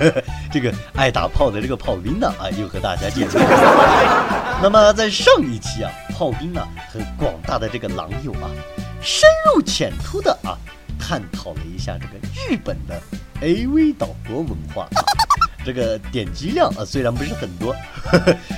[0.52, 4.58] 这个爱打炮的这个炮兵呢啊，又和大家见面了。
[4.62, 8.50] 那么在上一期啊，炮兵呢和广大的这个狼友啊，
[9.00, 10.56] 深入浅出的啊，
[10.98, 13.00] 探讨了一下这个日本的
[13.40, 14.88] AV 岛国文化。
[15.64, 17.72] 这个点击量啊，虽然不是很多，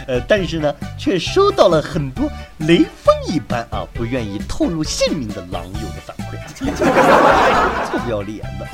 [0.09, 2.27] 呃，但是呢，却收到了很多
[2.61, 6.39] 雷锋一般啊，不愿意透露姓名的狼友的反馈，
[7.93, 8.67] 臭不要脸的，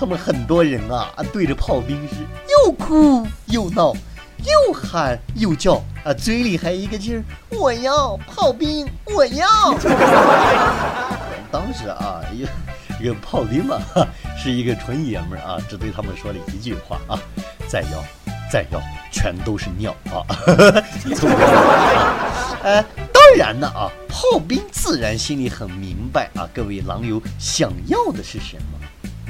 [0.00, 2.14] 他们很多人啊，对着炮兵是
[2.48, 3.92] 又哭又闹，
[4.38, 9.46] 又喊又叫啊，嘴里还一个劲儿，我要炮兵，我要。
[11.52, 12.46] 当时啊，一
[12.98, 13.78] 一个炮兵嘛，
[14.42, 17.20] 是一个纯爷们儿啊，只对他们说了一句话啊。
[17.68, 18.02] 再要，
[18.50, 18.80] 再要，
[19.12, 20.24] 全都是尿啊！
[22.64, 22.82] 哎，
[23.12, 28.62] 当然呢啊，炮兵自然心里很明白啊，各位狼友想要的是什么。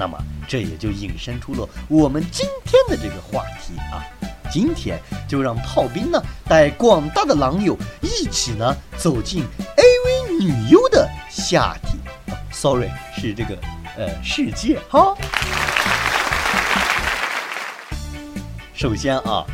[0.01, 0.17] 那么
[0.49, 4.01] 这也就引申出了我们今天的这个话题啊。
[4.51, 9.45] 今天就让炮兵呢带广大的狼友一起呢走进
[9.77, 11.99] AV 女优的下体。
[12.51, 13.59] Sorry，是这个
[13.99, 15.15] 呃世界哈。
[18.73, 19.45] 首先啊，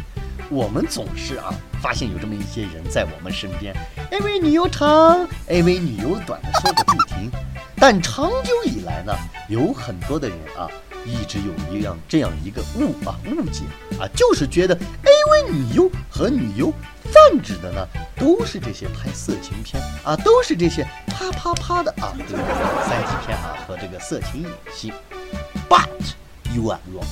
[0.48, 1.52] 我们总是啊
[1.83, 3.75] 发现有这么一些人在我们身边
[4.11, 7.30] ，AV 女优长，AV 女优短的说个不停。
[7.78, 9.12] 但长久以来呢，
[9.48, 10.66] 有很多的人啊，
[11.05, 13.64] 一直有一样这样一个误啊误解
[14.00, 16.72] 啊，就是觉得 AV 女优和女优
[17.12, 22.42] 泛指的呢，都是这些拍色情片啊，都是这些啪啪啪的啊，这个
[22.88, 24.92] 三级片啊和这个色情影戏。
[25.69, 25.88] But
[26.55, 27.05] you are wrong.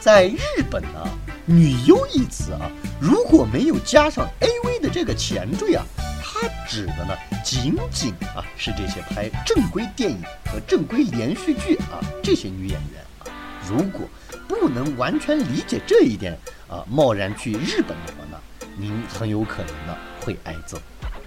[0.00, 1.08] 在日本呢，
[1.48, 2.68] 女优一词啊，
[3.00, 5.86] 如果没有加上 A V 的这个前缀啊，
[6.20, 13.30] 它指的呢，仅仅啊是这些拍正规电影和正规连续剧啊这些女演员啊。
[13.68, 14.00] 如果
[14.48, 16.36] 不能完全理解这一点
[16.68, 18.38] 啊，贸然去日本的话呢，
[18.76, 20.76] 您很有可能呢会挨揍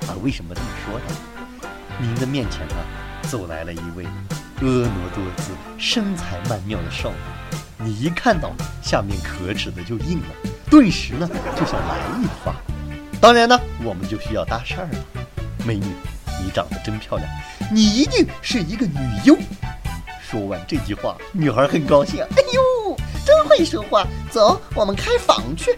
[0.02, 0.20] 啊。
[0.22, 1.69] 为什么这么说呢？
[1.97, 2.75] 您的面前呢，
[3.22, 4.03] 走来了一位
[4.59, 7.16] 婀娜多姿、身材曼妙的少女。
[7.81, 8.51] 你一看到
[8.81, 10.28] 下面可耻的就硬了，
[10.69, 12.53] 顿时呢就想来一发。
[13.22, 14.90] 当然呢，我们就需要搭讪了。
[15.66, 15.85] 美女，
[16.44, 17.29] 你长得真漂亮，
[17.72, 19.38] 你一定是一个女优。
[20.22, 22.22] 说完这句话，女孩很高兴。
[22.22, 24.06] 哎呦，真会说话。
[24.29, 25.78] 走，我们开房去。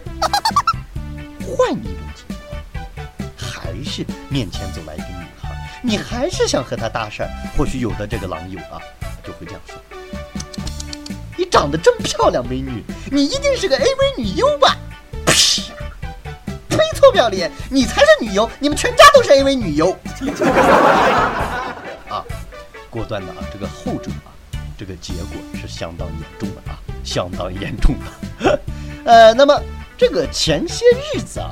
[1.40, 5.50] 换一种情况，还是面前走来一个女孩，
[5.82, 7.28] 你还是想和她搭讪。
[7.56, 8.82] 或许有的这个狼友啊，
[9.24, 9.76] 就会这样说。
[11.52, 14.74] 长得真漂亮，美女，你一定是个 AV 女优吧？
[15.26, 15.34] 呸！
[16.70, 16.78] 呸！
[16.94, 19.90] 臭不要脸，你才是女优，你们全家都是 AV 女优。
[22.08, 22.24] 啊，
[22.88, 24.32] 果断的啊，这个后者啊，
[24.78, 27.94] 这个结果是相当严重的啊，相当严重
[28.40, 28.58] 的。
[29.04, 29.60] 呃，那么
[29.98, 31.50] 这个前些日子啊，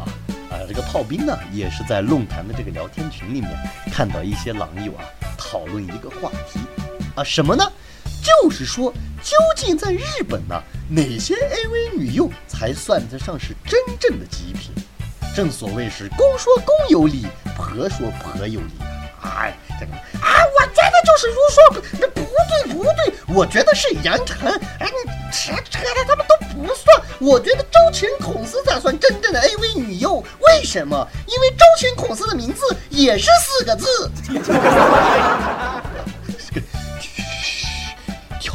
[0.50, 3.50] 啊，这个炮兵呢，也是在论坛的这个聊天群里面
[3.93, 5.05] 看到一些狼友啊
[5.37, 6.59] 讨论一个话题
[7.17, 7.71] 啊，什么呢？
[8.22, 8.92] 就是说，
[9.22, 14.72] 究竟在日本呢，哪些 AV 女优才算得上是真正的极品？
[15.34, 17.26] 正所谓是公说公有理，
[17.56, 18.72] 婆说婆有理。
[19.22, 24.50] 哎，这个啊，我觉得就是如说，那不对不对，我觉得是杨晨。
[24.78, 27.00] 哎，你扯扯的他们都不算。
[27.20, 30.16] 我觉得周群孔斯才算真正的 AV 女优。
[30.16, 31.06] 为什么？
[31.26, 34.10] 因为周群孔斯的名字也是四个字。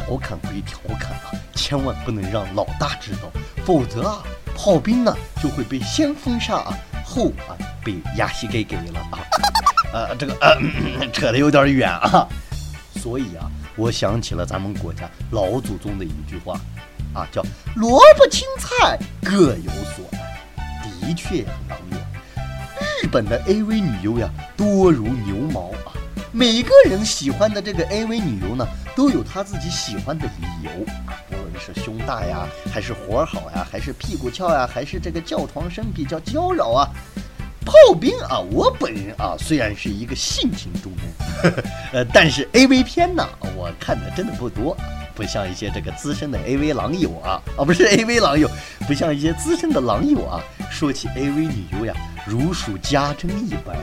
[0.06, 3.28] 调侃归调侃啊，千万不能让老大知道，
[3.64, 4.22] 否则啊，
[4.56, 5.12] 炮兵呢
[5.42, 9.18] 就会被先封杀啊，后啊被压西给给了啊。
[9.92, 12.28] 呃，这个呃扯得有点远啊，
[13.02, 16.60] 所以啊，我想起了咱们国家老祖宗的一句话
[17.12, 17.42] 啊，叫
[17.74, 20.18] 萝卜青菜各有所爱。
[21.00, 22.00] 的确呀，当年
[23.02, 25.92] 日本的 AV 女优呀多如牛毛啊。
[26.30, 28.66] 每个人喜欢的这个 AV 女优呢，
[28.96, 30.70] 都有他自己喜欢的理由
[31.06, 36.88] 啊，不论是胸大呀，还是活好呀，还是屁股翘呀，还是这个叫床声比较娇娆啊。
[37.66, 40.90] 炮兵啊，我本人啊，虽然是一个性情中
[41.42, 41.52] 人，
[41.92, 44.74] 呃，但是 AV 片呢，我看的真的不多，
[45.14, 48.48] 不像一些这个资深的 AV 狼友啊，啊，不是 AV 狼友，
[48.86, 50.40] 不像一些资深的狼友啊，
[50.70, 51.94] 说起 AV 女优呀。
[52.24, 53.76] 如数家珍一般，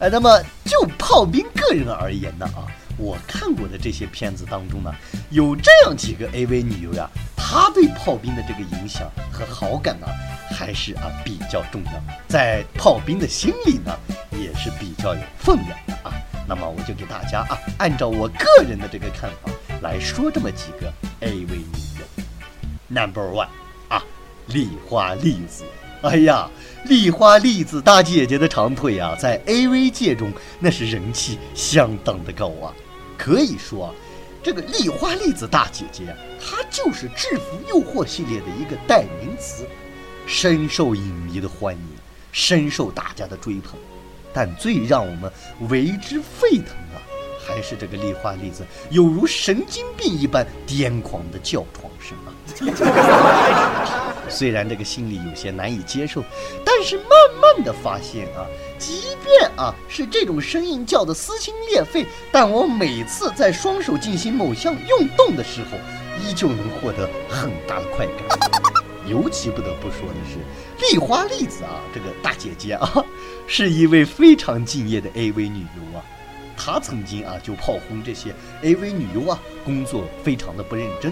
[0.00, 2.68] 哎， 那么就炮兵个人而言呢啊，
[3.00, 4.94] 我看过的这些片子当中呢，
[5.30, 10.06] 有这样几个 AV 女优呀，她对炮兵的这个影响和好感呢，
[10.54, 11.92] 还是啊比较重要，
[12.28, 13.98] 在炮兵的心里呢，
[14.32, 16.12] 也是比较有分量的啊。
[16.46, 19.50] 那么我就给大家啊，按照我个人的这个看法
[19.80, 21.64] 来说这么几个 AV 女
[21.98, 22.04] 优。
[22.88, 23.48] Number one
[23.88, 24.04] 啊，
[24.48, 25.64] 丽花栗子。
[26.02, 26.48] 哎呀，
[26.84, 32.72] 丽花栗子大姐姐的长腿啊，在 AV 界中那是人气相当的高啊。
[33.22, 33.94] 可以说，
[34.42, 39.66] 这个丽花栗子大姐姐，她就是制服诱惑系列的一个代名词，
[40.26, 41.82] 深受影迷的欢迎，
[42.32, 43.78] 深受大家的追捧。
[44.32, 45.30] 但最让我们
[45.68, 47.02] 为之沸腾的，
[47.46, 52.28] 还是这个丽花栗子有如神经病一般癫狂的叫床声啊。
[54.28, 56.22] 虽然这个心里有些难以接受，
[56.64, 57.08] 但是慢
[57.42, 58.46] 慢的发现啊，
[58.78, 65.76] 即便啊是这种声音叫的撕心裂肺，但我每次在双手进行某项运动的时候，
[66.22, 68.38] 依旧能获得很大的快感。
[69.06, 70.38] 尤其不得不说的是，
[70.92, 73.04] 丽花栗子啊，这个大姐姐啊，
[73.48, 76.04] 是一位非常敬业的 AV 女优啊。
[76.62, 81.10] 她曾经啊就炮轰这些 AV 女优啊，工作非常的不认真。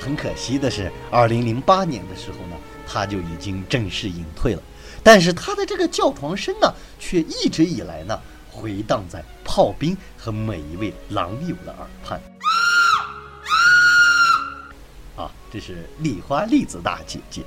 [0.00, 2.56] 很可惜的是，二零零八年的时候呢，
[2.86, 4.62] 他就已经正式隐退了。
[5.02, 8.16] 但是他的这个叫床声呢，却一直以来呢
[8.48, 12.20] 回荡在炮兵和每一位狼友的耳畔。
[15.16, 17.42] 啊，这是丽花栗子大姐姐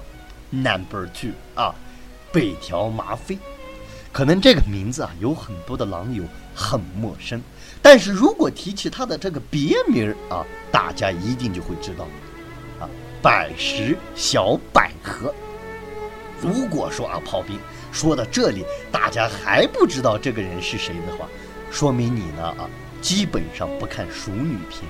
[0.49, 1.73] ，Number Two 啊，
[2.33, 3.37] 北条麻妃。
[4.11, 6.23] 可能这个名字啊，有很多的狼友
[6.55, 7.41] 很陌生，
[7.81, 12.05] 但是如果提起他的这个别名啊，大家一定就会知道。
[12.79, 12.89] 啊
[13.19, 15.33] 百十小百合。
[16.39, 17.59] 如果说啊，炮兵
[17.91, 21.27] 说到这里，大家还不知道这个人是谁的话，
[21.71, 22.69] 说明你呢啊，
[23.01, 24.83] 基本上不看熟女片。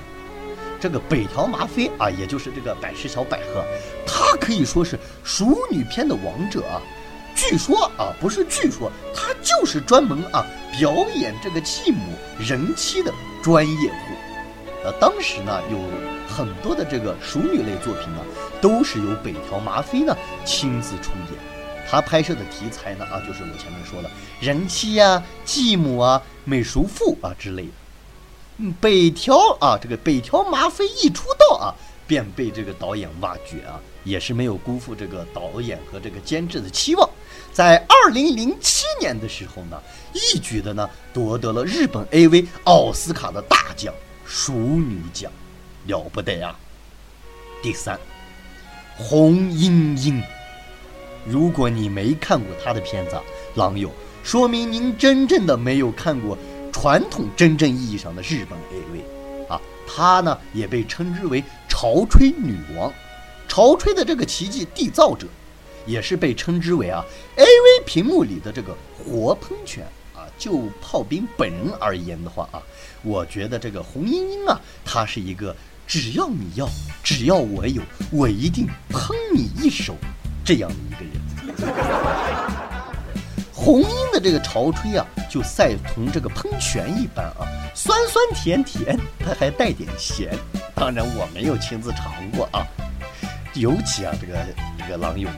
[0.80, 3.66] 这个北条麻妃啊，也就是这个百十小百合，
[4.06, 6.82] 她可以说是熟女片的王者啊。
[7.38, 10.46] 据说啊，不是据说，她就是专门啊
[10.78, 12.02] 表演这个继母
[12.38, 13.96] 人妻的专业户。
[14.84, 15.78] 呃，当时呢有。
[16.30, 18.22] 很多的这个熟女类作品呢，
[18.62, 21.40] 都是由北条麻妃呢亲自出演。
[21.90, 27.70] 她拍摄的题材呢，啊，就是我前面说的人妻啊、继母啊、美熟妇啊之类的。
[28.58, 31.74] 嗯，北条啊，这个北条麻妃一出道啊，
[32.06, 37.10] 便被这个导演挖掘啊，也是没有辜负这个导演和这个监制的期望。
[37.58, 39.82] 在二零零七年的时候呢，
[40.14, 43.92] 一举的呢夺得了日本 AV 奥斯卡的大奖——
[44.28, 45.32] 熟女奖。
[45.88, 46.56] 了不得呀！
[47.60, 48.00] 第三，
[48.96, 50.22] 红莺莺，
[51.26, 53.20] 如果你没看过她的片子，
[53.56, 56.38] 狼友，说明您真正的没有看过
[56.72, 59.60] 传统真正意义上的日本 AV 啊。
[59.88, 62.94] 她呢也被称之为潮吹女王，
[63.48, 65.26] 潮吹的这个奇迹缔造者，
[65.88, 67.04] 也是被称之为啊
[67.36, 70.28] AV 屏幕里的这个活喷泉啊。
[70.38, 72.62] 就炮兵本人而言的话啊，
[73.02, 75.56] 我觉得这个红英英啊，她是一个。
[75.90, 76.68] 只要你要，
[77.02, 77.82] 只要我有，
[78.12, 79.96] 我一定喷你一手，
[80.44, 81.74] 这样的一个人。
[83.54, 90.38] 红英的这个潮吹啊，就赛同这个喷泉一般啊，酸酸甜甜，它还带点咸。
[90.76, 92.68] 当然我没有亲自尝过啊。
[93.54, 94.46] 尤其啊，这个
[94.78, 95.38] 这个狼友们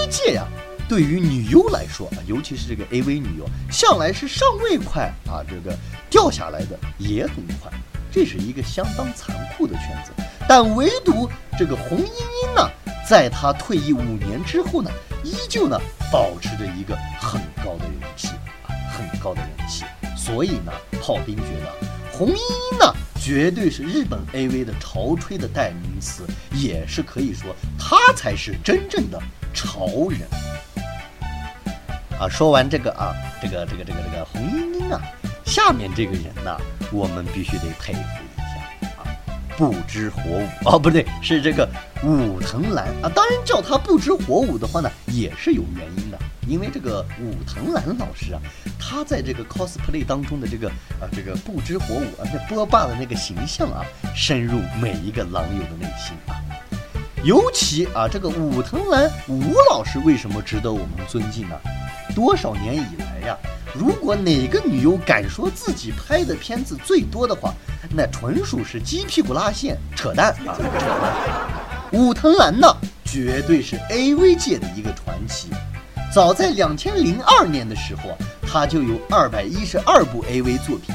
[0.00, 0.46] ，AV 界呀，
[0.88, 5.76] 对于女优来说啊，尤其是这个 AV 女优，向来是上位快啊，这个
[6.08, 7.70] 掉下来的也很快。
[8.12, 10.10] 这是一个相当残酷的圈子，
[10.48, 12.68] 但唯独这个红莺莺呢，
[13.08, 14.90] 在她退役五年之后呢，
[15.22, 18.28] 依旧呢保持着一个很高的人气
[18.66, 19.84] 啊，很高的人气。
[20.16, 29.22] 所以呢，炮兵觉得红莺莺呢，绝对是日本 AV 的潮吹的代名词，也是可以说她才是真正的
[29.52, 30.20] 潮人
[32.18, 32.28] 啊。
[32.28, 35.00] 说完这个啊，这个这个这个这个红莺莺啊。
[35.44, 36.56] 下面这个人呢，
[36.92, 39.02] 我们必须得佩服一下啊！
[39.56, 41.68] 不知火舞哦，不对，是这个
[42.04, 43.10] 武藤兰啊。
[43.12, 46.16] 当然叫他不知火舞的话呢，也是有原因的。
[46.46, 48.40] 因为这个武藤兰老师啊，
[48.78, 50.68] 他在这个 cosplay 当中的这个
[51.00, 56.38] 啊这个不知火舞啊，那波霸的那个形象啊，深入每一个狼友的内心啊。
[57.22, 61.56] 尤其啊，这个武藤兰吴老师为什么值得我们尊敬呢？
[62.14, 63.36] 多少年以来呀？
[63.74, 67.52] 如果哪个女优敢说自己拍的片子最多的话，
[67.94, 70.56] 那纯属是鸡屁股拉线，扯淡啊！
[70.56, 72.00] 扯淡。
[72.00, 72.66] 武藤兰呢，
[73.04, 75.50] 绝对是 AV 界的一个传奇。
[76.12, 78.16] 早在两千零二年的时候啊，
[78.50, 80.94] 她就有二百一十二部 AV 作品。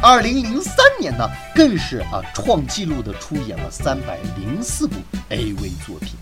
[0.00, 4.94] 二零零三年呢，更是啊创纪录的出演了三百零四部
[5.28, 6.14] AV 作品。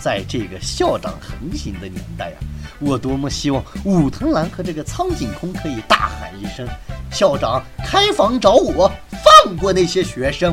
[0.00, 2.36] 在这个校长横行的年代呀。
[2.80, 6.66] 我多么希望武藤兰和这个苍井空可以大喊一声
[7.12, 8.90] ：“校长开房找我，
[9.44, 10.52] 放过那些学生。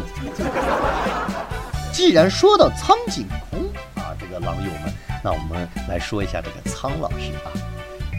[1.91, 3.59] ”既然说到苍井空
[3.95, 7.49] 啊，这个狼友们，那我们来说一下这个苍老师啊。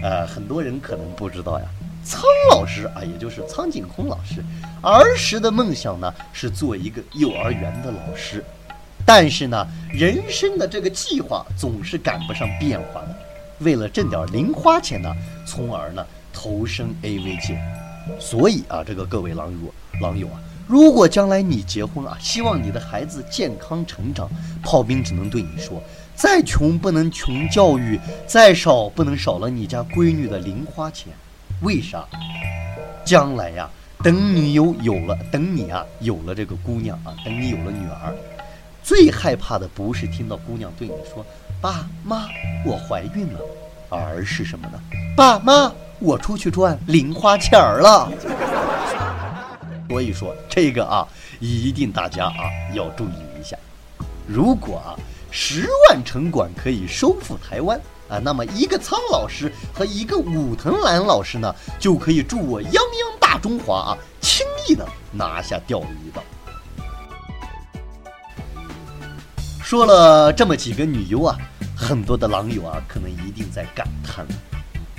[0.02, 1.66] 呃，很多人可能不知道呀，
[2.04, 4.44] 苍老师啊，也就是苍井空老师，
[4.82, 8.44] 儿时的梦想呢是做一个幼儿园的老师，
[9.06, 13.16] 但是呢，人生的这个计划总是赶不上变化的，
[13.60, 15.14] 为了挣点零花钱呢，
[15.46, 17.60] 从而呢投身 AV 界。
[18.18, 24.28] 所以啊，这个各位狼友狼友啊，如果将来你结婚啊，希望你的孩子健康成长，
[24.60, 25.80] 炮兵只能对你说：
[26.16, 31.12] 再穷不能穷教育，再少不能少了你家闺女的零花钱。
[31.62, 32.04] 为啥？
[33.04, 33.68] 将来呀，
[34.02, 38.14] 等你有有了，等你啊有了这个姑娘啊，等你有了女儿，
[38.82, 41.24] 最害怕的不是听到姑娘对你说
[41.60, 42.28] ：“爸妈，
[42.64, 43.40] 我怀孕了”，
[43.90, 44.80] 而是什么呢？
[45.16, 45.72] 爸妈。
[45.98, 48.10] 我出去赚零花钱儿了，
[49.88, 51.06] 所以说这个啊，
[51.38, 53.56] 一定大家啊要注意一下。
[54.26, 54.98] 如果啊
[55.30, 57.80] 十万城管可以收复台湾
[58.12, 66.22] 啊，那么一个苍老师和一个武藤兰老师呢，就可以助我泱泱大中华啊，轻易的拿下钓鱼岛。
[69.62, 71.38] 说了这么几个女优啊，
[71.74, 74.26] 很多的狼友啊，可能一定在感叹。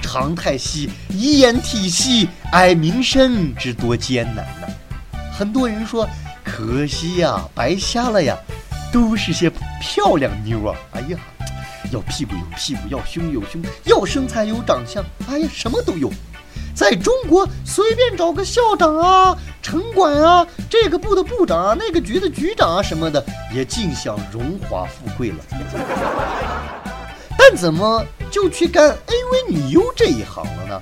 [0.01, 4.67] 长太息，一言体系，哀民生之多艰难呐！
[5.31, 6.07] 很多人说，
[6.43, 8.35] 可惜呀，白瞎了呀，
[8.91, 10.75] 都是些漂亮妞啊！
[10.91, 11.17] 哎呀，
[11.93, 16.11] 要屁股有屁股，要胸有胸，要身材有长相，哎呀，什么都有。
[16.75, 23.23] 在中国，随便找个校长啊、城管啊、这个部的部长啊、那个局的局长啊什么的，
[23.53, 25.37] 也尽享荣华富贵了。
[27.37, 28.03] 但怎么？
[28.31, 30.81] 就去干 AV 女优这一行了呢？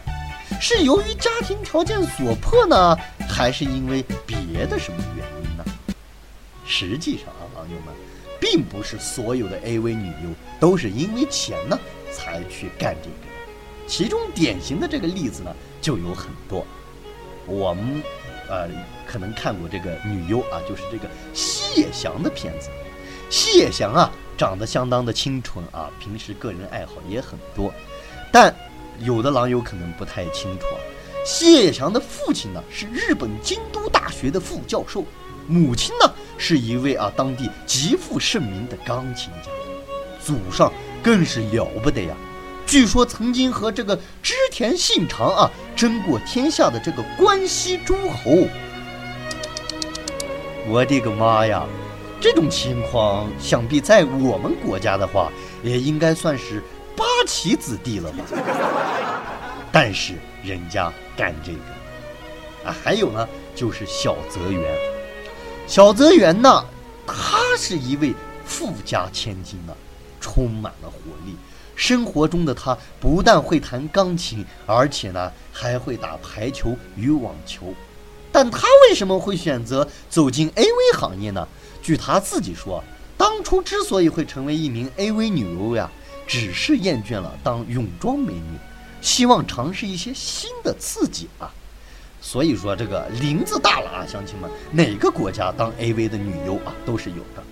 [0.62, 5.66] 是由于家庭条件所迫呢，还是因为别的什么原因呢？
[6.66, 7.94] 实际上啊，朋友们，
[8.42, 10.30] 并不是所有的 AV 女优
[10.60, 11.80] 都是因为钱呢
[12.12, 13.16] 才去干这个。
[13.88, 16.66] 其中典型的这个例子呢就有很多。
[17.46, 18.04] 我们
[18.50, 18.68] 呃
[19.08, 22.70] 可能看过这个女优啊，就是这个西野祥的片子。
[23.30, 24.12] 西野祥啊。
[24.38, 27.72] 长得相当的清纯啊，平时个人爱好也很多，
[28.32, 28.56] 但
[28.98, 30.82] 有的狼友可能不太清楚啊。
[31.24, 35.06] 谢野祥的父亲呢是日本京都大学的副教授，
[35.48, 39.50] 母亲呢是一位啊当地极负盛名的钢琴家，
[40.24, 40.72] 祖上
[41.04, 42.16] 更是了不得呀。
[42.66, 48.48] 据说曾经和这个织田信长啊争过天下的这个关西诸侯。
[50.68, 51.66] 我的个妈呀！
[52.22, 55.32] 这种情况，想必在我们国家的话，
[55.64, 56.62] 也应该算是
[56.96, 58.24] 八旗子弟了吧。
[59.72, 65.01] 但是人家干这个啊，还有呢，就是小泽圆。
[65.72, 66.66] 小泽圆呢，
[67.08, 68.14] 他是一位
[68.44, 69.72] 富家千金啊，
[70.20, 71.34] 充满了活力。
[71.78, 77.74] 生活中的他不但会弹钢琴，而且呢，还会打排球与网球。
[78.34, 81.48] 但他为什么会选择走进 AV 行业呢？
[81.82, 82.84] 据他自己说，
[83.18, 85.90] 当初之所以会成为一名 AV 女优呀，
[86.28, 88.60] 只是厌倦了当泳装美女，
[89.00, 91.50] 希望尝试一些新的刺激啊。
[92.22, 97.44] 所以说这个林子大了啊，乡亲们，哪个国家当 AV 的女优啊都是有的。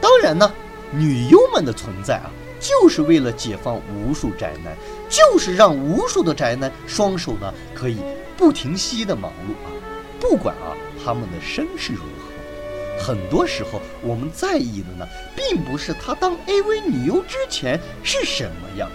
[0.00, 0.52] 当然呢，
[0.92, 2.30] 女优们的存在啊，
[2.60, 4.76] 就是为了解放无数宅男，
[5.08, 7.98] 就是让无数的宅男双手呢可以
[8.36, 9.72] 不停息的忙碌啊，
[10.20, 13.02] 不管啊他们的身世如何。
[13.02, 18.90] 很多时候，我们在意的呢，并不是她当 AV 女优之前是什么样，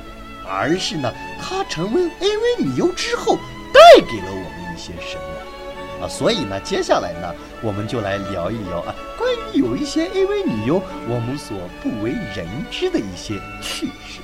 [0.48, 3.38] 而是呢，她成为 AV 女优之后
[3.74, 6.10] 带给了我们一些什么啊。
[6.10, 14.20] 所以呢，接下来呢，我们就来聊一聊啊，关于有一些 AV 女优我们所不为人知的一些趣事。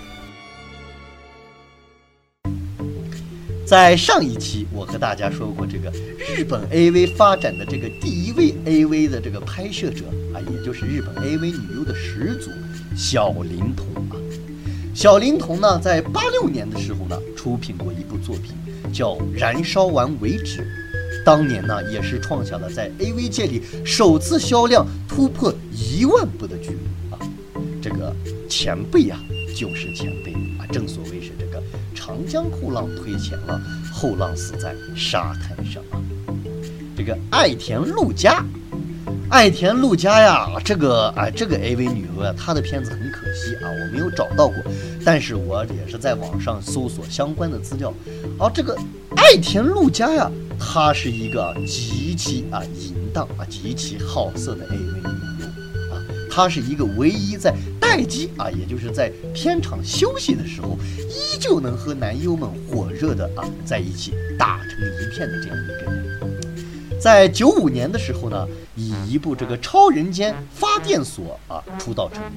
[3.65, 5.91] 在上一期，我和大家说过，这个
[6.35, 12.49] 日本 AV 发展的这个第一位 AV 的这个拍摄者啊，也就是日本 AV 女优的始祖
[12.97, 14.18] 小林童啊。
[14.99, 18.53] 小林童呢，在八六年的时候呢，出品过一部作品
[18.91, 20.61] 叫《燃烧完为止》，
[21.23, 26.79] 当年呢，也是创下了在 AV 界里首次销量突破一万部的记录
[27.11, 27.19] 啊。
[27.81, 28.13] 这个
[28.49, 29.17] 前辈呀，
[29.55, 31.63] 就是前辈啊，正所谓是这个。
[31.95, 33.57] 长江后浪推前浪，
[33.93, 35.95] 后浪死在沙滩上啊！
[36.97, 38.43] 这个爱田陆佳，
[39.29, 44.55] 爱田陆佳呀，这个啊，这个 AV 女优啊，她的片子很可惜啊，我没有找到过，
[45.05, 47.93] 但是我也是在网上搜索相关的资料。
[48.37, 48.77] 而这个
[49.15, 50.29] 爱田陆佳呀，
[50.59, 55.01] 她是一个极其啊淫荡啊、极其好色的 AV 女
[55.39, 55.45] 优
[55.93, 60.77] 啊，她是一个唯一在待机啊，也就是在片场休息的时候，
[61.09, 65.89] 依旧能和男优们火热的啊在一起打成一片的这样一个人。
[67.01, 72.31] 在九五年的时候呢，以一部这个《超人间发电所》啊出道成名，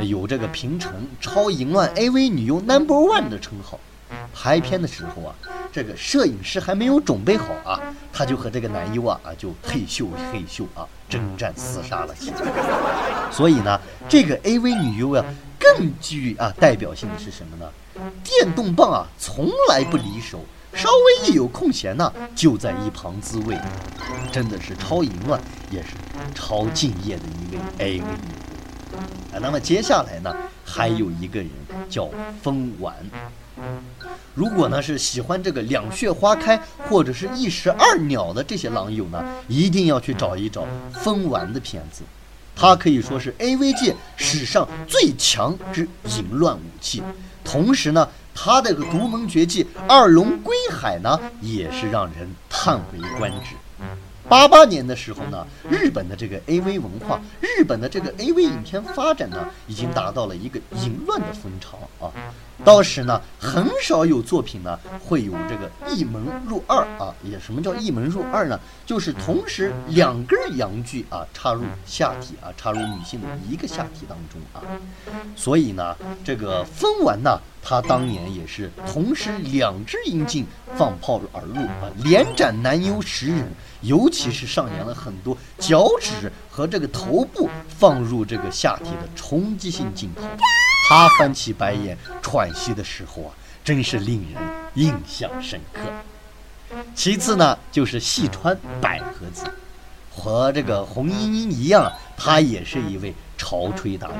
[0.00, 3.78] 有这个平成超淫乱 AV 女优 Number One 的称号。
[4.32, 5.34] 拍片的时候啊，
[5.72, 7.80] 这个摄影师还没有准备好啊，
[8.12, 12.36] 他就和这个男优啊啊就嘿咻嘿咻啊征战厮杀了起来。
[13.32, 15.24] 所以呢，这个 AV 女优啊
[15.58, 17.68] 更具啊代表性的是什么呢？
[18.22, 23.58] 电动棒啊从来不离手，稍微一有空闲呢就在一旁自慰，
[24.30, 25.40] 真的是超淫乱，
[25.72, 25.88] 也是
[26.34, 28.43] 超敬业的一位 AV 女。
[29.32, 30.34] 啊，那么接下来呢，
[30.64, 31.48] 还有一个人
[31.88, 32.08] 叫
[32.42, 32.94] 风丸。
[34.34, 42.02] 如果呢是喜欢这个两穴花开或者是一石二鸟的这些狼友呢，一定要去找一找风丸的片子，
[42.56, 47.02] 它可以说是 AV 界史上最强之淫乱武器，
[47.44, 53.54] 同时呢，它这个独门绝技二龙归海呢，也是让人叹为观止。
[54.28, 62.10] 八八年的时候呢，日本的这个 AV 文化，日本的这个 AV 影片发展呢，已经达到了一个淫乱的风潮啊。
[62.64, 67.12] 当时呢，很少有作品呢会有这个一门入二啊。
[67.22, 68.58] 也什么叫一门入二呢？
[68.86, 74.62] 就是同时两根阳具啊插入下体啊，插入女性的一个下体当中啊。
[75.36, 90.22] 所以呢，这个风丸呢，他当年也是同时两只阴茎放炮而入啊，连斩男优十人，尤其是上演了很多脚趾和这个头部放入这个下体的冲击性镜头。
[90.86, 93.32] 他翻起白眼喘息的时候啊，
[93.64, 94.42] 真是令人
[94.74, 95.80] 印象深刻。
[96.94, 99.46] 其次呢，就是细川百合子，
[100.14, 104.18] 和这个红樱樱一样，她也是一位潮吹达人。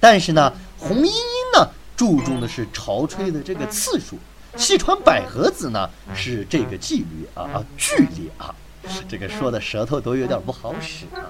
[0.00, 1.12] 但是呢，红樱樱
[1.52, 4.18] 呢注重的是潮吹的这个次数，
[4.56, 8.54] 细川百合子呢是这个纪律啊啊距离啊，
[9.08, 11.26] 这个说的舌头都有点不好使啊。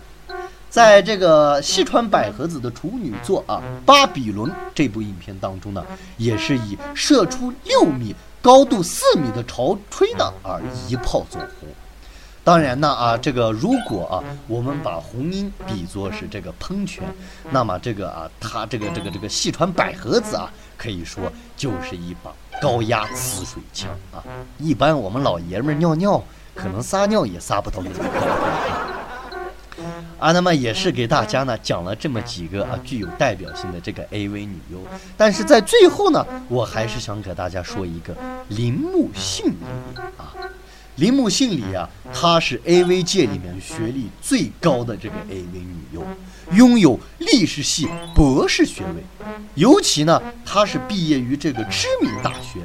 [0.68, 5.82] 在这个西川百合子的处女作啊《巴比伦》这部影片当中呢，
[6.18, 11.68] 也是以射出六米、高度四米的潮吹呢而一炮走红。
[12.46, 17.02] 当然呢啊，这个如果啊我们把红樱比作是这个喷泉，
[17.50, 21.24] 那么这个啊它这个这个这个细川百合子啊，可以说
[21.56, 22.32] 就是一把
[22.62, 24.22] 高压呲水枪啊。
[24.58, 26.22] 一般我们老爷们尿尿，
[26.54, 28.20] 可能撒尿也撒不到那么高。
[30.20, 34.78] 啊，那么也是给大家呢讲了这么几个啊具有代表性的这个 AV 女优，
[35.16, 38.14] 但是在最后呢，我还是想给大家说一个
[38.50, 40.32] 铃木杏里啊。
[40.96, 46.02] 铃木杏里啊，她是 AV 界里面学历最高的这个 AV 女优，
[46.52, 49.04] 拥有历史系博士学位，
[49.54, 52.60] 尤其呢，她是毕业于这个知名大学，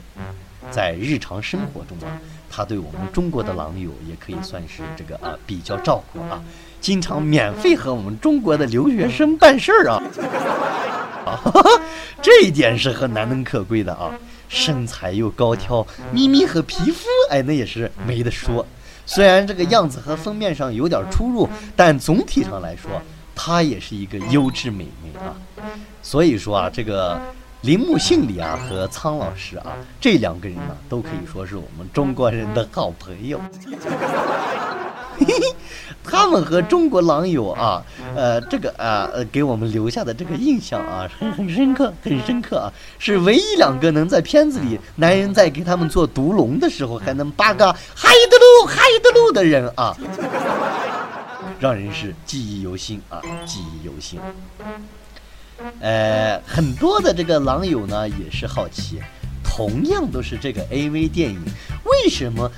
[0.70, 2.17] 在日常生活中啊，
[2.50, 6.41] 她对我们中国的狼友也可以算是这个啊比较照顾啊。
[6.80, 10.02] 经常免费和我们中国的留学生办事儿啊，
[11.26, 11.54] 啊，
[12.24, 14.10] 这一点是很难能可贵的啊。
[14.52, 18.68] 身材又高挑，咪咪和皮肤，哎，那也是没得说。
[19.06, 23.02] 虽然这个样子和封面上有点出入，但总体上来说，
[23.34, 25.34] 她也是一个优质美眉啊。
[26.04, 27.20] 所以说啊，这个
[27.62, 33.40] 铃木杏里啊和苍老师啊这两个人呢，都可以说是我们中国人的好朋友。
[36.04, 37.84] 他们和中国狼友啊，
[38.16, 49.96] 呃，这个啊，给我们留下的这个印象啊，很很深刻，很深刻啊，是唯一两个能在片子里男人在给他们做毒龙的时候还能八个嗨的路嗨的路的人啊，
[51.60, 54.20] 让人是记忆犹新啊，记忆犹新。
[55.80, 59.00] 呃，很多的这个狼友呢也是好奇。
[59.54, 61.38] 同样都是这个 AV 电影，
[61.84, 62.50] 为什么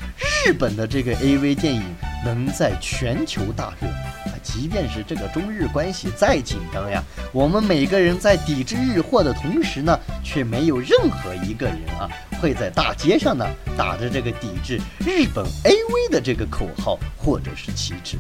[0.45, 1.84] 日本的这个 AV 电影
[2.23, 3.88] 能在全球大热？
[3.88, 12.08] 啊，即便是这个中日关系再紧张呀，我们每个人在抵制日货的同时呢，却没有任何一个人啊
[12.39, 13.43] 会在大街上呢
[13.75, 18.19] 打着这个抵制日本 AV 的这个口号或者是旗帜。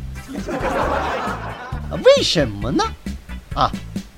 [2.03, 2.83] 为什么呢？
[3.53, 3.71] 啊，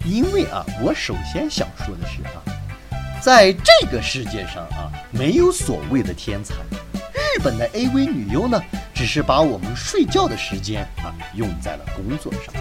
[0.05, 2.41] 因为啊，我首先想说的是啊。
[3.25, 6.53] 在这个世界上啊，没有所谓的天才。
[7.11, 8.61] 日本的 AV 女优呢，
[8.93, 12.53] 只是把我们睡觉的时间啊用在了工作上。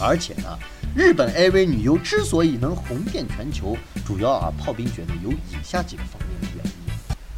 [0.00, 0.58] 而且呢，
[0.96, 6.72] 日本 AV 女优之所以能红遍全球，主要啊，炮兵觉得有以下几个方面的原因：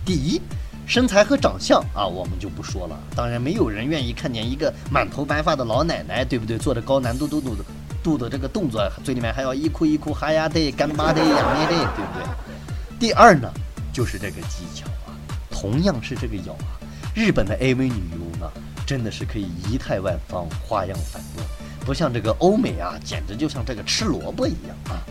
[0.05, 0.41] 第一，
[0.87, 2.97] 身材和长相啊，我们就不说了。
[3.17, 6.57] 当然，没有人愿意看见一个满头白发的老奶奶，对不对？
[6.57, 7.65] 做着高难度度度的
[8.07, 13.01] 度的这个动作，嘴里面还要一哭一哭哈呀的干巴的呀咩的，对不对？
[13.01, 13.53] 第二呢，
[13.92, 15.11] 就是这个技巧啊，
[15.51, 16.79] 同样是这个咬啊，
[17.16, 18.49] 日本的 AV 女优呢，
[18.87, 21.45] 真的是可以仪态万方，花样繁多，
[21.85, 25.03] 不像这个欧美啊，简直就像这个吃萝卜一样啊。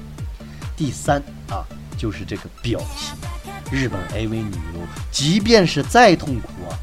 [0.78, 3.14] 第三啊，就是这个表情。
[3.72, 4.80] 日本 AV 女优，
[5.12, 6.80] 即便是再痛苦啊，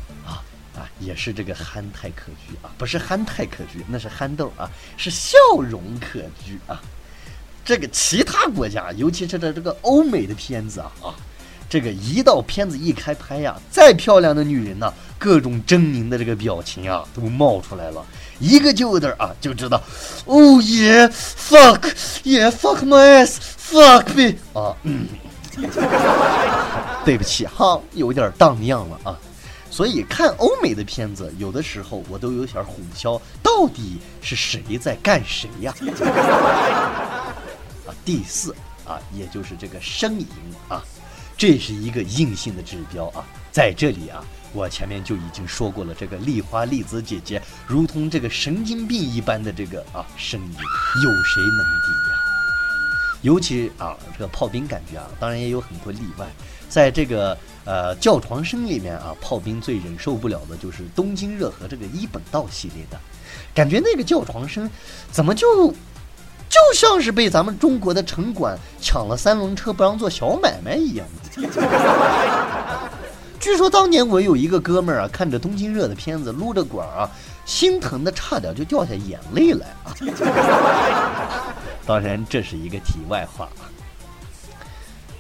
[1.05, 6.81] 也是这个憨态可掬啊，不是憨态可掬，那是憨豆啊，是笑容可掬啊。
[7.65, 11.15] 这个其他国家，尤其是在这个欧美的片子啊啊，
[11.69, 18.05] 这个一到片子一开拍呀，再漂亮的女人呢，各种狰狞的这个表情啊，都冒出来了，
[18.41, 19.81] 一个劲的啊，就知道
[20.27, 25.07] ，Oh yeah，fuck，yeah，fuck my ass，fuck me 啊，嗯。
[27.05, 29.15] 对不起哈，有点荡漾了啊。
[29.73, 35.75] 所以看欧美的片子，有的时候我都有点混淆，到底是谁在干谁呀？
[37.89, 38.55] 啊，第四
[38.87, 40.27] 啊，也就是这个声音
[40.69, 40.85] 啊，
[41.39, 43.25] 这是一个硬性的指标啊。
[43.51, 52.12] 在这里啊，我前面就已经说过了，这个丽花丽子姐姐如同这个神经病一般的这个啊声音，有谁能敌？
[53.23, 56.27] 尤其啊，这个炮兵感觉啊，当然也有很多例外。
[56.69, 62.99] 在这个呃叫床声里面啊，炮兵最忍受不了的就是东京热和这个一本道系列的，
[63.55, 64.69] 感觉那个叫床声
[65.11, 65.69] 怎么就
[66.49, 71.07] 就像是被咱们中国的城管抢了三轮车不让做小买卖一样。
[73.39, 77.11] 据说当年我有一个哥们儿啊，看着东京热的片子撸着管啊，
[77.45, 79.93] 心疼的差点就掉下眼泪来啊。
[81.85, 83.69] 当然，这是一个题外话啊。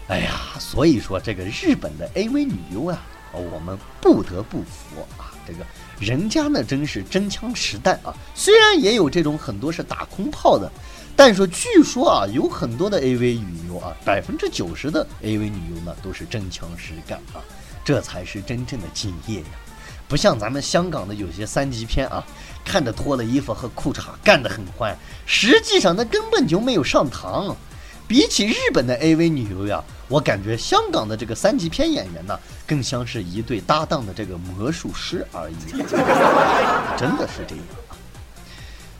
[0.08, 3.00] 哎呀，所以说这个日本的 AV 女优啊，
[3.32, 5.32] 我们不得不服啊。
[5.46, 5.64] 这个
[5.98, 8.14] 人家呢，真是真枪实弹啊。
[8.34, 10.70] 虽然也有这种很多是打空炮的，
[11.16, 17.42] 但是据说啊，有很多的 AV 女优啊，百分之九十的 AV 女优呢，都是真枪实干啊。
[17.84, 19.46] 这才是真正的敬业呀。
[20.12, 22.22] 不像咱们香港的有些三级片啊，
[22.62, 24.94] 看着脱了衣服和裤衩干得很欢，
[25.24, 27.56] 实际上那根本就没有上膛。
[28.06, 35.54] 比起日本的 AV 女优呀，我感觉香港的这个三级片演员呢，更像是一对搭档的这个魔术师而已。
[37.00, 37.96] 真的是这样啊。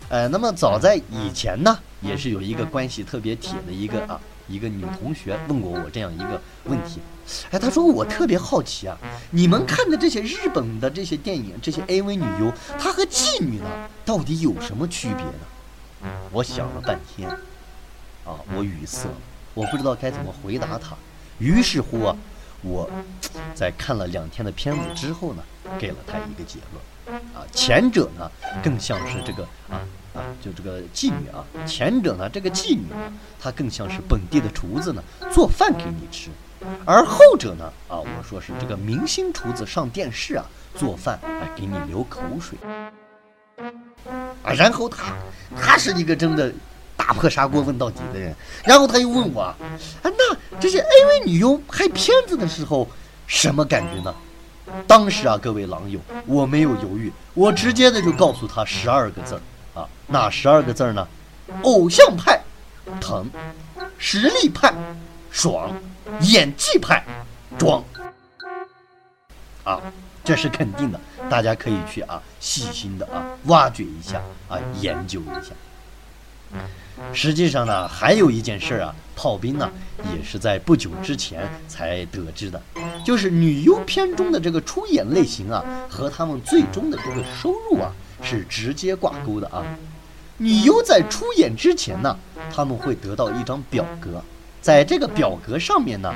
[0.09, 4.19] 呃，那么早在以前呢，也是有一个关系特别铁的一个啊。
[4.53, 7.01] 一个女同学问过我这样一个问题，
[7.51, 8.99] 哎，她说我特别好奇啊，
[9.31, 16.13] 你们看的这些日本的这些电影，这些 AV 女优，她和妓女呢到底有什么区别呢？
[16.31, 17.31] 我想了半天，
[18.27, 19.09] 啊，我语塞，
[19.55, 20.95] 我不知道该怎么回答她。
[21.39, 22.15] 于是乎啊，
[22.63, 22.91] 我
[23.55, 25.43] 在看了两天的片子之后呢，
[25.79, 28.31] 给了她一个结论，啊，前者呢
[28.63, 29.81] 更像是这个啊。
[30.15, 32.97] 啊，就这个妓女啊，前者呢，这个妓女呢，
[33.41, 36.31] 她更像是本地的厨子呢，做饭给你吃；
[36.85, 40.45] 而后者呢，啊，我说是这个明星厨子上电视啊，
[40.77, 42.59] 做饭来给你流口水。
[44.43, 45.15] 啊，然后他，
[45.57, 46.53] 他是一个真的
[46.97, 48.35] 打破砂锅问到底的人。
[48.65, 49.57] 然后他又问我，啊，
[50.03, 52.89] 那这些 AV 女优拍片子的时候
[53.27, 54.15] 什么感觉呢？
[54.87, 59.41] 当时啊，各位狼友，我没有犹豫，我直接的就告诉他十二个字儿。
[59.75, 61.07] 啊，哪十二个字儿呢？
[61.63, 62.41] 偶像派，
[63.01, 63.25] 疼；
[63.99, 64.73] 实力派，
[65.31, 65.71] 爽；
[66.21, 67.05] 演技派，
[67.59, 67.83] 装。
[69.65, 69.81] 啊，
[70.25, 75.53] 这是肯定的，大家可以去啊，细心的啊，挖掘一下啊，研究一下。
[77.13, 79.71] 实际上呢，还有一件事啊，炮兵呢
[80.15, 82.61] 也是在不久之前才得知的，
[83.05, 87.93] 就是女优片中的这个出演类型啊，和他们最终的这个收入啊。
[88.23, 89.63] 是直接挂钩的啊！
[90.39, 92.17] 女优在出演之前呢，
[92.53, 94.23] 他们会得到一张表格，
[94.61, 96.15] 在这个表格上面呢，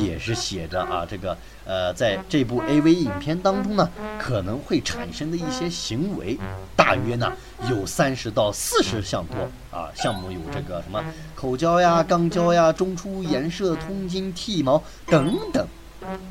[0.00, 3.88] 也是写着啊，这个呃，在这部 AV 影片当中呢，
[4.18, 6.36] 可能会产生的一些行为，
[6.74, 7.32] 大约呢
[7.70, 9.88] 有三十到四十项多啊。
[9.94, 11.02] 项目有这个什么
[11.34, 15.66] 口交呀、肛交呀、中出、颜射、通经、剃毛等等。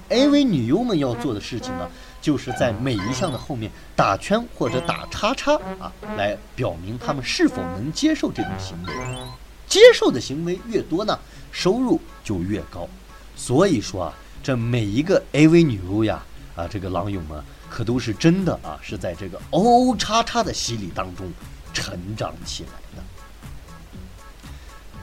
[0.09, 1.87] AV 女优们要做的事情呢？
[2.21, 8.93] 就是在每一项的后面打圈或者打叉叉啊，来表明他们是否能接受这种行为。
[9.67, 11.17] 接受的行为越多呢，
[11.51, 12.87] 收入就越高。
[13.35, 16.23] 所以说啊，这每一个 AV 女优呀，
[16.55, 21.31] 啊，这个狼友们可都是真的啊，是在这个 O 叉叉的洗礼当中
[21.73, 23.03] 成长起来的。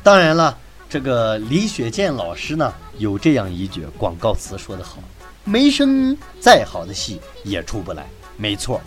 [0.02, 0.57] 当然了，
[0.88, 4.98] 这个李雪健老师呢，有这样一句广告词说得好。
[5.48, 8.06] 没声音，再好的戏也出不来。
[8.37, 8.82] 没错，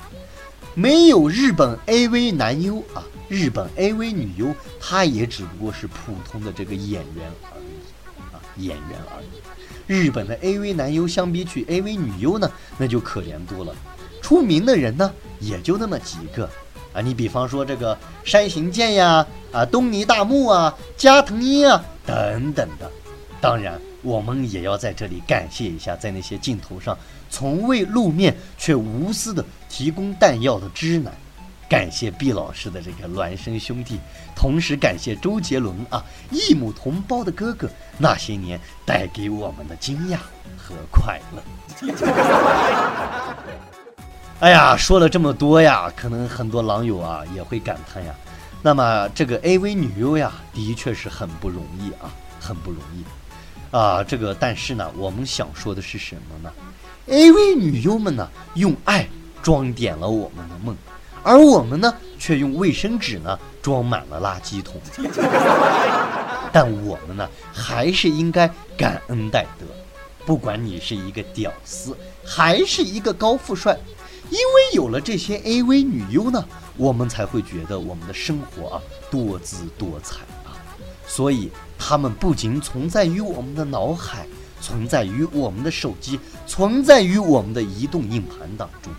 [0.75, 9.41] 没有日本 AV 男优啊，日本 AV 女优，她也只不过是普通的这个演员而已啊，演员而已。
[9.87, 13.75] 日本的 AV 男优相比起 AV 女优呢，那就可怜多了。
[14.21, 16.47] 出名的人呢，也就那么几个
[16.93, 17.01] 啊。
[17.01, 22.89] 你比方说这个山行健呀，啊东尼大木啊，加藤鹰啊等等的。
[23.41, 26.97] 当然，我们也要在这里感谢一下，在那些镜头上
[27.29, 31.13] 从未露面却无私的提供弹药的知男。
[31.69, 33.97] 感谢毕老师的这个孪生兄弟，
[34.35, 40.17] 同时感谢周杰伦啊，异母同胞的哥哥，那些年带给我们的惊讶
[40.57, 41.41] 和快乐。
[44.41, 48.13] 哎呀，说了这么多呀，可能很多狼友啊也会感叹呀。
[48.61, 53.05] 那么这个 AV 女优呀，的确是很不容易啊，很不容易
[53.71, 54.03] 啊。
[54.03, 56.53] 这个但是呢，我们想说的是什么呢
[57.07, 59.07] ？AV 女优们呢，用爱
[59.41, 60.75] 装点了我们的梦。
[61.23, 64.81] 而我们呢，却用卫生纸呢装满了垃圾桶。
[66.53, 69.65] 但我们呢，还是应该感恩戴德。
[70.25, 73.77] 不管你是一个屌丝，还是一个高富帅，
[74.29, 76.43] 因为有了这些 AV 女优呢，
[76.77, 80.53] 我们才会觉得我们的生活啊多姿多彩啊。
[81.07, 81.51] 所以，
[81.83, 84.27] 他们不仅存在于我们的脑海，
[84.61, 88.93] 存在于我们的手机，存在于我们的移动硬盘当中。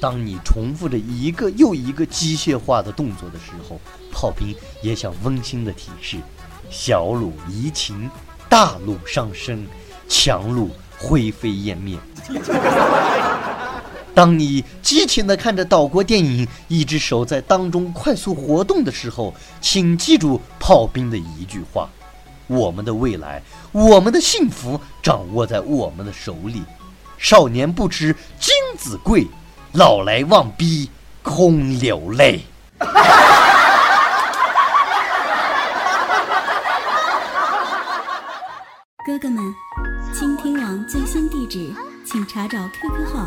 [0.00, 3.78] 当你重复着一个又一个机械化的动作的时候，
[4.10, 6.16] 炮兵也想温馨的提示：
[6.70, 8.10] 小鲁移情，
[8.48, 9.66] 大鲁伤身，
[10.08, 11.98] 强鲁灰飞烟灭。
[14.14, 21.88] 当你激情的看着岛国电影，一只手在当中快速活动的时候，请记住炮兵的一句话：
[22.46, 26.62] 我们的未来，我们的幸福掌握在我们的手里。
[27.18, 29.26] 少年不知金子贵。
[29.72, 30.90] 老来望逼
[31.22, 32.44] 空流泪。
[39.06, 39.42] 哥哥们，
[40.14, 43.26] 倾听网最新地址，请查找 QQ 号